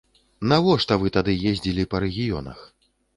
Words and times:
Навошта 0.53 0.95
вы 1.03 1.11
тады 1.17 1.35
ездзілі 1.51 1.83
па 1.91 2.01
рэгіёнах? 2.05 2.65